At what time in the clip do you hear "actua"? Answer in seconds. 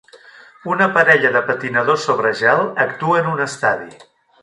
2.89-3.25